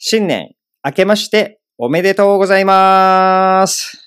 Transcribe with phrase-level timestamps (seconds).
[0.00, 0.54] 新年
[0.84, 3.98] 明けましておめでとうございます。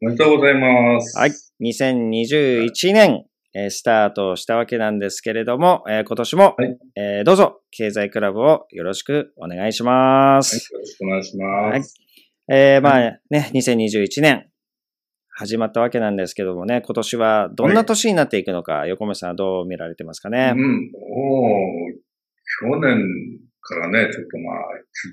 [0.00, 1.18] おめでとうございます。
[1.18, 1.32] はい。
[1.60, 3.24] 2021年、
[3.54, 10.72] えースタートしたわけなんですけれども、えー今年も、はいえーどうぞ経済クラブをよろしくお願いします。
[10.72, 11.94] よろしくお願いします。
[12.48, 14.46] えーまあね、2021年
[15.36, 20.52] 始まったわけなんですけどもね、今年はどんな年になっていくのか、横目さんはどう見られてますかね？
[20.54, 20.90] うん。
[20.92, 21.56] も
[21.90, 22.00] う、
[22.60, 22.98] 去年
[23.60, 24.56] からね、ちょっとまあ、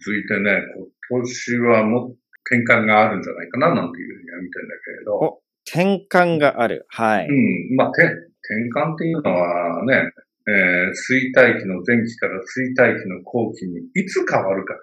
[0.02, 0.62] 続いてね、
[1.10, 2.16] 今年はもっと
[2.50, 5.16] 転換があるんじゃないかな、なんていうふうには見てんだけれど。
[5.16, 6.86] お転換がある。
[6.90, 7.28] はい。
[7.28, 7.76] うん。
[7.76, 10.12] まあ、て転換っていうのはね、
[10.48, 14.76] えー、衰退期の前期から衰退期の後期にいつ変わるか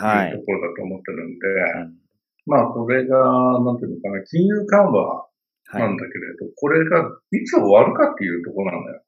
[0.00, 0.30] はい。
[0.30, 1.46] というところだと思ってるんで、
[1.86, 2.04] うん
[2.46, 5.26] まあ、これが、なんていうのかな、金融緩和は
[5.74, 9.00] いなんだけれど、これがいつ終わるかっていうところなのよ。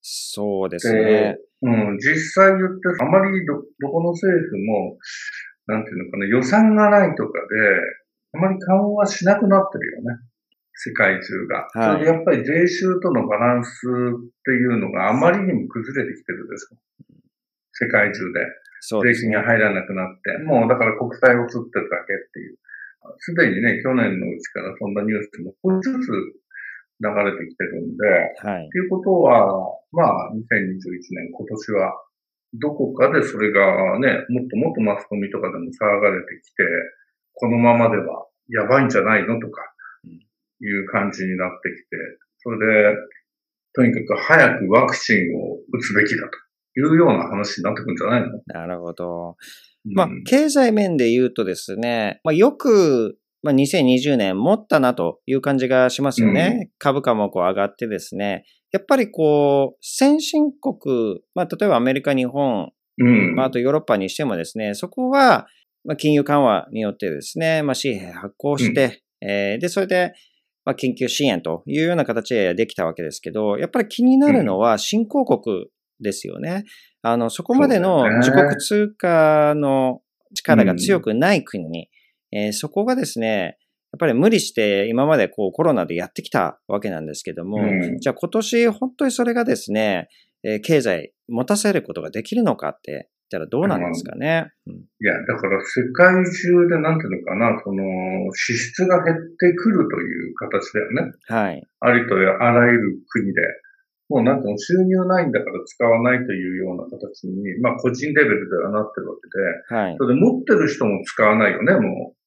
[0.00, 1.36] そうですね。
[1.62, 4.96] うん、実際言って、あまりど、どこの政府も、
[5.66, 7.46] なんていうのかな、予算がないとかで、
[8.34, 10.18] あまり緩和しなくなってるよね。
[10.74, 11.66] 世界中が。
[11.74, 16.76] はいやっぱり税収とのバランスっていうのがあまりにも崩れてきてるでしょ。
[17.72, 18.40] 世界中で。
[18.80, 19.42] そう税金が。
[19.42, 22.58] 入らなくなって、もうだから国債を吸ってるだけっていう。
[23.18, 26.10] すでにね、去年のうちからそんなニュースも少しずつ
[27.00, 28.06] 流れてきてるんで、
[28.42, 28.68] はい。
[28.70, 29.46] ということは、
[29.92, 30.40] まあ、2021
[31.14, 31.94] 年、今年は、
[32.54, 36.64] どこかでそれがね、もっともっとマスコミとかでも騒がれてきて、
[37.34, 39.62] このままではやばいんじゃないのとか
[40.04, 41.96] うん、いう感じになってきて、
[42.38, 42.96] それで、
[43.74, 49.36] とにかく早くワクチンを打つべきだというような話になってくるんじゃないの、なるほど。
[49.84, 56.70] まあうん、経済面で言うとですね、まあ、よく、まあ、2020年持ったなという感じがしますよね。
[56.78, 58.44] 株価もこう上がってですね。
[58.72, 63.34] やっぱりこう、先進国、まあ、例えばアメリカ、日本、うん。
[63.36, 65.46] まあ、あとヨーロッパにしてもですね、そこは、
[65.84, 70.12] まあ、金融緩和によってですね、まあ、紙幣発行して、えーで、それで、
[70.64, 75.66] まあ、緊急支援というような形でできたわけですけど、やっぱり気になるのは新興国
[76.00, 76.64] ですよね。
[77.02, 80.02] あの、そこまでの自国通貨の
[80.34, 81.88] 力が強くない国、
[82.32, 83.58] えーそこがですね、
[83.92, 90.08] やっぱり無理して今までこうコロナでやってきたわけなんですけども、うんじゃあ今年本当にそれがですね、
[90.42, 94.50] えー経済持たせることができるのかって言ったらどうなんですかね。
[94.66, 97.84] うんいや、だから世界中でなんていうのかな、その、
[98.34, 101.12] 支出が減ってくるという形だよね。
[101.28, 101.62] はい。
[101.80, 103.40] ありとあらゆる国で。
[104.08, 109.16] もうなんか収入ないんだから使わないというような形に、まあ個人レベルではなってるわ
[109.68, 109.96] けで、はい。
[109.98, 112.17] それで持ってる人も使わないよね、もう。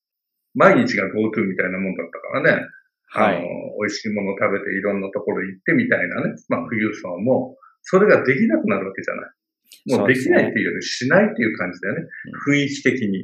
[0.53, 2.65] 毎日が GoTo みたいなもんだったからね。
[3.13, 3.37] はい。
[3.37, 3.47] あの、
[3.79, 6.35] 美味しいもの食べていろんなところ行ってみたいなね。
[6.49, 9.99] まあ富裕層も、それができなくなるわけじゃない。
[9.99, 12.01] もうできないっていうよりしないっていう感じだよね。
[12.47, 13.23] 雰囲気的に。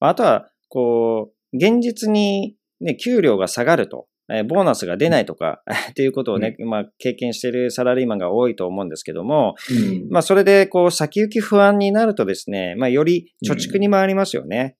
[0.00, 10.08] あとは、こう、現実にね、給料が下がると、えーボーナスが出ないとか、 っていうことをね、まあ、経験しているサラリーマンが多いと思うんですけども、うん。
[10.10, 14.76] まあ、それで、こう、先行き不安になるとですね、まあ、より貯蓄に回りますよね。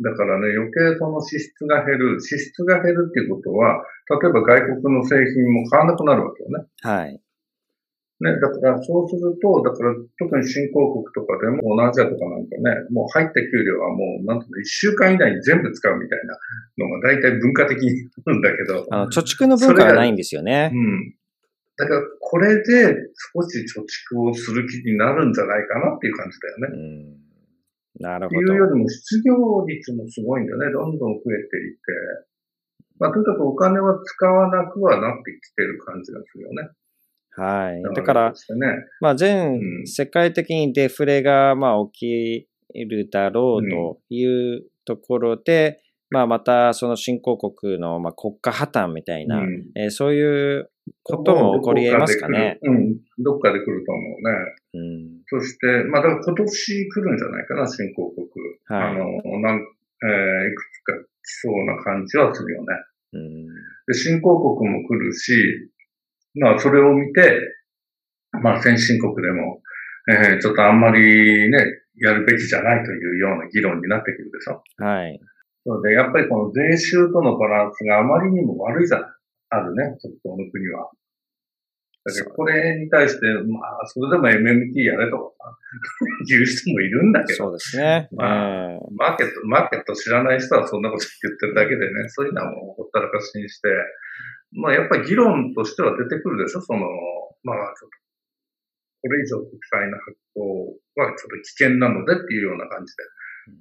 [0.00, 2.20] だからね、余計その支出が減る。
[2.20, 3.84] 支出が減るっていうことは、
[4.22, 6.66] 例えば外国の製品も買わなくなるわけよね。
[6.82, 7.20] はい。
[8.20, 20.70] ね、だからそうすると、だから特に新興国とかでも、同じアジアとかなんかね、もう入った給料はもう、なんというの、一週間以内に全部使うみたいなのが大体文化的になるんだけど、あの、貯蓄の文化がないんですよね。
[20.74, 21.14] うん。
[21.76, 22.96] だからこれで
[23.34, 23.82] 少し貯
[24.14, 26.68] 蓄をする気になるんじゃないかなっていう感じだよね。
[26.72, 26.76] う
[27.14, 27.27] ん。
[28.00, 28.40] なるほど。
[28.40, 29.34] いうよりも失業
[29.66, 30.72] 率もすごいんだよね。
[30.72, 32.28] どんどん増えていて。
[32.98, 36.68] まあ、とにかくお金は使わなくはなってきてる感じがするよね。
[37.30, 37.94] はい。
[37.94, 38.36] だからね。
[39.00, 50.70] まあ、全うん世界的にデフレが、まあ、起きるだろうというところで、まあ、また、その新興国の、まあ、国家破綻みたいな、うんえーそういう
[51.02, 52.58] ことも起こり得ますかね。
[52.62, 52.96] うん。
[53.18, 54.54] どっかで来ると思うね。
[54.74, 55.22] うん。
[55.26, 58.26] そして、まあ、だから今年来るんじゃないかな、新興国。
[58.66, 62.66] はいあの、なん、えーいくつか来そうな感じはするよね。
[63.12, 63.46] うん。
[63.86, 65.70] で、新興国も来るし、
[66.34, 67.40] まあ、それを見て、
[68.42, 69.62] まあ、先進国でも、
[70.10, 71.58] えーちょっとあんまりね、
[72.00, 74.62] やるべきじゃないというような議論になってくるでしょ。
[74.82, 75.20] はい。
[75.66, 79.10] なので、やっぱりこの税収とのバランスがあまりにも悪いじゃない。
[79.50, 80.90] あるね、ちょっとこの国は。
[82.04, 85.56] だからこれに対して、まあ、それでも MMT やれとかさ、
[86.28, 88.08] 言う人もいるんだけど、そうですね。
[88.12, 93.68] まあうんマーケット、マーケット知らない人はそんなこと言ってるだけでね、そういうのはもうほったらかしにして、
[94.52, 96.80] まあやっぱり議論としては出てくるでしょ、その、
[97.42, 97.90] まあちょっ
[99.00, 103.02] これ以上国債の発行はちょっと危険なのでっていうような感じで。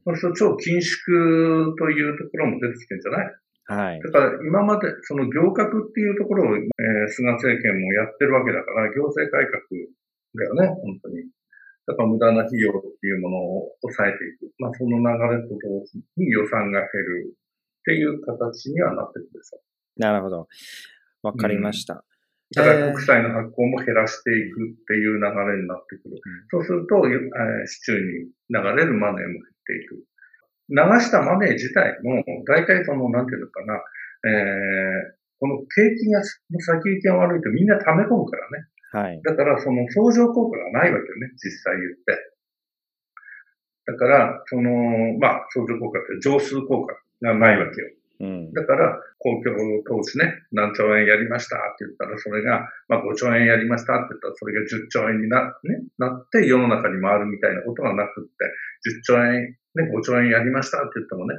[0.04, 3.36] そうすると超緊縮というところも出てきてるんじゃない？
[3.68, 4.00] はい。
[4.00, 9.60] だから今までその行革っていうところを、えー、菅政権もやってるわけだから、行政改革
[10.36, 11.28] だよね、本当に。
[11.88, 14.52] だから無駄な費用っていうものを抑えていく。
[14.60, 15.04] まあその流
[15.36, 20.00] れと同時に予算が減るっていう形にはなってくるでしょう。
[20.00, 20.48] なるほど。
[21.24, 22.04] わかりました。
[22.56, 26.20] だから国債の発行も減らしていくっていう流れになってくる。
[26.52, 30.04] そうすると、えー、市中に流れるマネーも減っていく。
[30.70, 33.76] 流したマネー自体も、大体その、なんていうのかな、
[34.26, 38.68] えー、この景気が、先行きが悪いとみんな溜め込むからね。
[38.92, 39.22] はい。
[39.22, 42.38] だからその相乗効果がないわけよね、実際言って。
[43.88, 44.72] だから、その、
[45.20, 47.88] まあ、相乗効果って上数効果がないわけよ。
[48.20, 49.54] うん、だから、公共
[49.84, 58.32] 投資ね、何兆円やりましたって言ったら、それが、まあ5兆円やりましたって言ったら、それが10兆円にな,、ね、なって世の中に回るみたいなことがなくって、
[58.90, 61.36] 10兆円、ね、5兆円やりましたって言ってもね、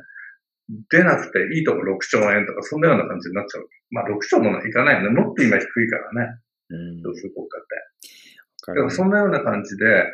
[0.91, 3.69] 出なくていいとこ6兆円とか、そんなような感じになっちゃう。
[3.91, 5.21] まあ6兆もいかないよね。
[5.21, 6.39] もっと今低いからね。
[6.71, 7.03] うん。
[7.03, 8.73] どうする国家って。
[8.73, 10.05] だからそんなような感じで、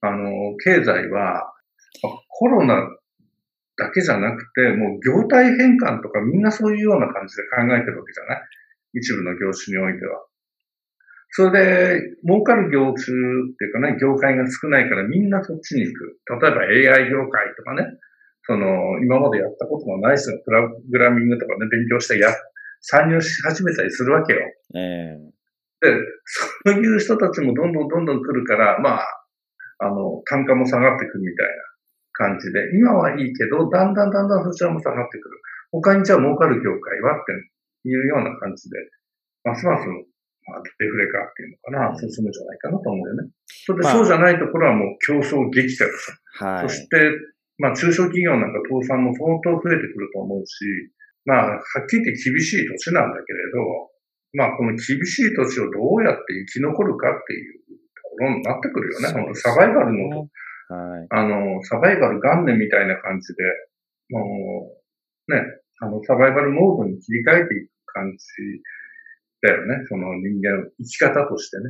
[0.00, 1.52] あの、経済は、
[2.28, 2.88] コロナ
[3.76, 8.42] だけじゃなくて、もう業態変換とかみんなそういうような感じで考えてるわけじゃない？
[8.94, 10.24] 一部の業種においては。
[11.36, 12.96] それで、儲かる業種っ
[13.58, 16.18] ていうかね、業界が少ないからみんなそっちに行く。
[16.40, 16.50] 例え
[16.86, 17.86] ば AI 業界とかね、
[18.46, 22.28] その、今までやったことがない人がプログラミングとかね、勉強してや、
[22.80, 24.40] 参入し始めたりするわけよ。
[24.76, 25.98] えー、で、
[26.64, 29.06] そういう人たちもどんどんどんどん来るから、まあ、
[29.78, 31.52] あの、単価も下がってくるみたいな。
[32.14, 35.36] 感じで、今はいいけど、だんだんだんだんそちらも下がってくる。
[35.72, 37.32] 他にじゃあ儲かる業界はって
[37.88, 38.78] いうような感じで、
[39.42, 39.84] ますます、
[40.46, 43.30] まあ、デフレ化っていうのかな、進むんじゃないかなと思うよね。
[43.46, 46.20] それで、そうじゃないところはもう競争激化です。
[46.40, 46.68] はい。
[46.68, 46.96] そして、
[47.58, 50.64] まあ中小企業なんか倒産も相当増えてくると思うし、
[51.24, 53.90] まあ、はっきり言って厳しい年なんだけれど、
[54.34, 59.12] まあこの厳しい年をどうやって生き残るかっていうところになってくるよね。
[59.12, 60.28] ねサバイバルの
[60.68, 61.06] はい。
[61.10, 63.44] あの、サバイバル元年みたいな感じで、
[64.10, 64.72] も
[65.28, 65.40] う、ね、
[65.80, 68.26] あの、サバイバルモードに切り替えていく感じ
[69.44, 69.84] だよね。
[69.88, 71.64] その人間、生き方としてね。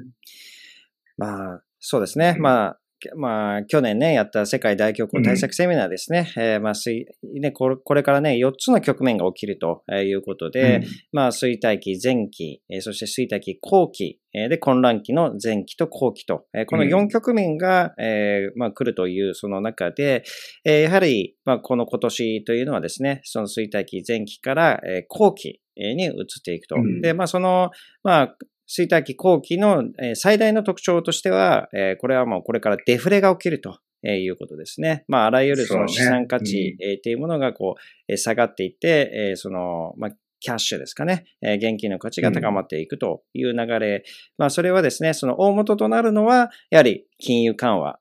[1.17, 2.37] まあ、そうですね。
[2.38, 2.81] まあ、
[3.17, 6.32] まあ、去年ね、やった世界大恐慌対策セミナーですね。
[6.37, 20.25] うん、えー、まあ、水、ね、これ、これからね、4つの局面が起きるということで、うん、まあ、衰退期前期、えー、そして衰退期後期、えー、で、混乱期の前期と後期と、えー、この4局面が、うん、えー、まあ、来るというその中で、
[20.65, 26.76] えー、やはり、まあ、この今年というのはですね、その衰退期前期から、えー、後期に移っていくと。
[27.03, 27.71] で、まあ、その、
[28.03, 28.37] まあ、
[28.67, 29.85] 衰退期後期の
[30.15, 31.69] 最大の特徴としては、
[32.00, 35.05] これはもうこれからデフレが起きるということですね。
[35.06, 37.76] まあ、あらゆるその資産価値っていうものがこ
[38.09, 40.11] う、下がっていって、その、まあ、
[40.41, 41.25] キャッシュですかね。
[41.43, 44.05] 現金の価値が高まっていくという流れ。
[44.37, 47.99] まあ、それはですね、その大元となるのは、やはり金融緩和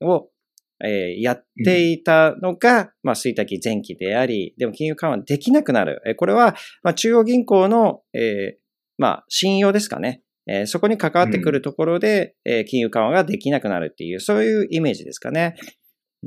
[0.00, 0.28] を
[0.80, 6.00] やっていたのが、まあ、衰退期前期であり、でも金融緩和できなくなる。
[6.16, 8.58] これは、まあ、中央銀行の、え
[8.96, 10.22] まあ、信用ですかね。
[10.48, 15.54] えー、そこに関わってくるところで、うん、えー、金融緩和ができなくなるっていう、そういうイメージですかね。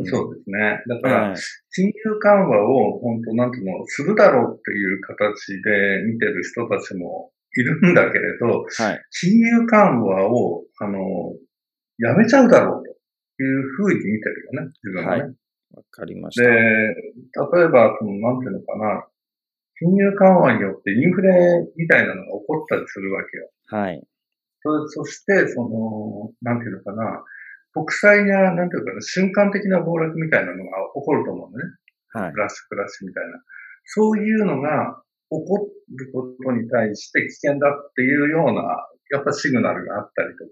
[0.06, 0.80] そうですね。
[0.88, 1.36] だから、
[1.74, 11.00] 金融緩和を本当なんていうの、するだろうっていう形で見てる人たちもいるんだけれど、はい、金融緩和を、あの、
[11.98, 12.91] やめちゃうだろうと
[13.44, 15.24] いうふうに見てるよね、自分はね。
[15.24, 16.48] わ、はい、かりました。
[16.48, 19.08] で、例えば、その、なんていうのかな、
[19.80, 21.32] 金融緩和によってインフレ
[21.76, 23.50] みたいなのが起こったりするわけよ。
[23.68, 24.04] はい。
[24.62, 27.24] そそして、その、なんていうのかな、
[27.74, 31.64] 国債が、なんていうかな、瞬間的な暴落みたいなのが起こると思うのね。
[32.14, 32.32] はい。
[32.32, 33.42] クラッシュクラッシュみたいな。
[33.86, 38.62] そういうのが起こることに対して危険だっていうような、
[39.12, 40.52] やっぱシグナルがあったりとか、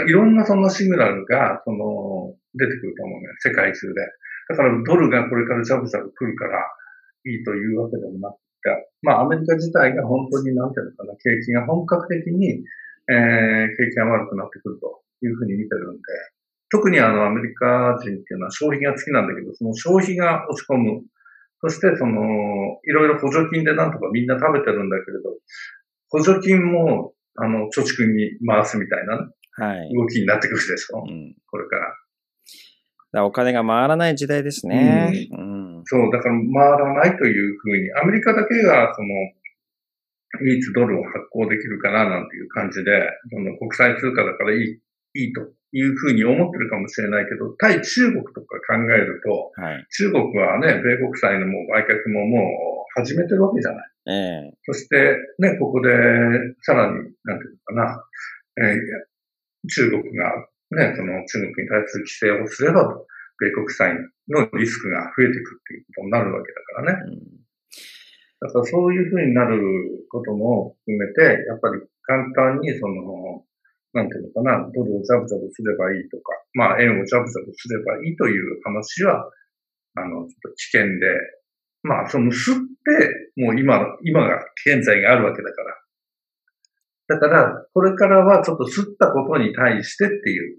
[0.00, 3.26] いろんなそのシグナルが、その、出てくると思うね。
[3.40, 4.00] 世界中で。
[4.48, 6.58] だからドルがこれからジャブジャブ来るから、
[7.24, 12.64] いいというわけでもなくて、まあアメリカ自体が本当になんていうのかな、景気が本格的に、
[13.08, 16.00] えー、景気が悪くなってくるというふうに見てるんで、
[16.70, 21.02] 特にあのアメリカ人っていうのは消費が好きなんだけど、その消費が落ち込む。
[21.60, 22.18] そしてその、
[22.82, 25.30] いろいろ補助金でなんとかみんな食べてるんだけれど、
[26.08, 31.76] 補助金も、あの、貯蓄に回すみたいな、ね、はい、動きになってくるでしょ、うん、これか
[33.12, 33.26] ら。
[33.26, 35.28] お金が回らない時代ですね。
[35.32, 39.08] うん、うん、そう、だから回らないというふうに、アメリカだけが、その、
[40.48, 44.80] いつドルを発行できるかななんていう感じで、その国際通貨だからいい
[45.14, 45.42] いいと
[45.72, 53.90] いうふうに思ってるかもしれないけど、対中国とか考えると、はい、中国はね、米国債のもう売却ももう始めてるわけじゃない。
[54.08, 54.50] ええ。
[54.52, 55.90] ー、そして、ね、ここで、
[56.62, 56.94] さらに、
[57.24, 58.04] なんていうのかな、
[58.58, 58.76] えー、
[59.68, 60.30] 中国が、
[60.72, 62.88] ね、その中国に対する規制をすれば、
[63.38, 63.94] 米国債
[64.28, 67.02] のリスクが増えていくっていうことになるわけだからね。
[67.06, 69.60] うん、だからそういうふうになる
[70.10, 73.44] ことも含めて、やっぱり簡単にその、
[73.94, 79.30] なんていうのかな、ドルをジャブジャブすればいいとか、まあ円をジャブジャブすればいいという話は、
[79.96, 81.06] あの、ちょっと危険で、
[81.82, 85.81] まあその吸って、もう今、今が、現在があるわけだから。
[87.20, 90.58] だから、これからはちょっと吸ったことに対してっていう。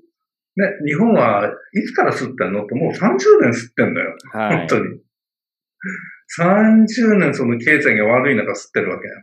[0.55, 2.65] ね、日本はいつから吸ってんの？
[2.65, 4.15] ってもう30年吸ってんだよ。
[4.31, 4.99] はい、本当に。
[6.39, 9.13] 30年その経済が悪い中吸ってるわけよ。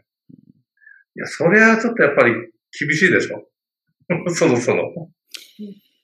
[1.17, 2.35] いや、それはちょっとやっぱり
[2.79, 3.47] 厳しいでしょ。
[4.31, 5.11] そろそろ。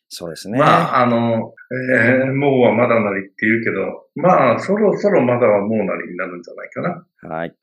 [0.09, 0.59] そうですね。
[0.59, 1.55] まあ、あの、
[1.93, 7.07] えー、もうはまだなりって言うけど、まあ、そろそろまだはもうなりになるんじゃないかな。
[7.37, 7.55] はい。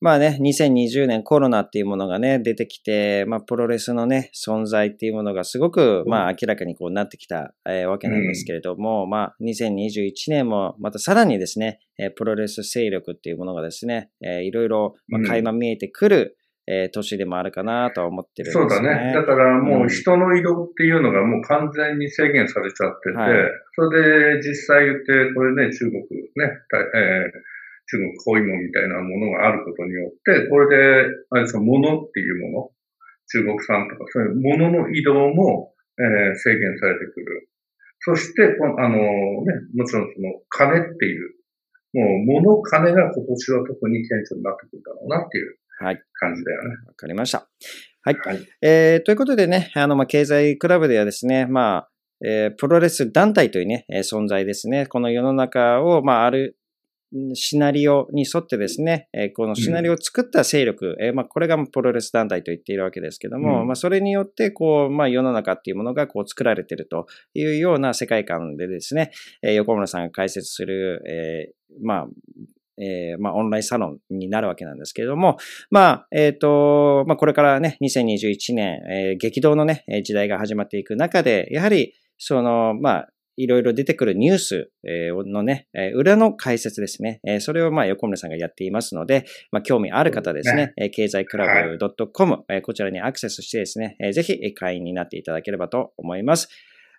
[0.00, 16.38] まあね、2020年コロナっていうものがね、出てきて、まあ、プロレスのね、存在っていうものがすごく、まあ、明らかにこうなってきた、えー、わけなんですけれども、うん、まあ、2021年も、またさらにですね、えー、プロレス勢力っていうものがですね、えー、いろいろ、まあ、垣間見えてくる、
[16.70, 18.68] えー、年でもあるかなとは思ってるんですね。
[18.68, 19.12] そうだね。
[19.14, 23.30] だからもう人の移動っていうのがもう完全に制限されちゃってて、はい、
[23.74, 26.04] それで実際言って、これね、中国ね、
[26.94, 27.57] えー、
[27.88, 32.70] 中国包囲網みたいなものがあることによって、これで、あれですか、物っていうもの、
[33.28, 37.48] 中国産とかそういう物の移動も、えー、制限されてくる。
[38.00, 39.02] そして、あのね、
[39.74, 41.34] もちろんその金っていう、
[41.94, 46.02] もう物金が今年は特に顕著になってくるだろうなっていうはい。
[46.14, 46.74] 感じだよね。
[46.86, 47.48] わかりました。
[48.02, 48.16] はい。
[48.16, 51.88] はい、えー、ということでね、あの、まあ、経済クラブではですね、まあ、
[52.24, 54.86] えー、プロレス団体というね、えー、存在ですね。
[54.86, 56.56] この世の中を、まあ、ある、
[57.34, 69.10] シナリオに沿ってですね、えー、このシナリオを作った勢力、うん、えー、まあ、これがプロレス団体と言っているわけですけども、うん、まあ、それによって、こう、まあ、世の中っていうものがこう作られているというような世界観でですね、
[69.42, 72.06] えー、横村さんが解説する、えー、まあ、
[72.80, 75.38] えー、まあ、オンラインサロンになるわけなんですけれども、
[75.70, 84.70] まあ、えっ、ー、と、まあ、これからね、2021年、えー、激動のね、時代が始まっていく中で、やはり、その、まあ、いろいろ出てくるニュース
[85.26, 87.20] のね、裏の解説ですね。
[87.40, 91.78] それをまあ横村さんがやっていますので、まあ興味ある方ですね、ね経済クラブ
[92.12, 96.48] .com、はい、こちらにアクセスしてですね、ぜひ会員になっていただければと思います。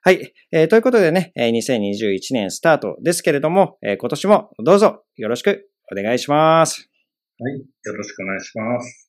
[0.02, 0.34] はい。
[0.52, 6.90] えー、ということでね、2021年スタートですけれども、えー、今年もどうぞよろしくお願いします。
[7.40, 7.54] はい。
[7.54, 9.09] よろしくお願いします。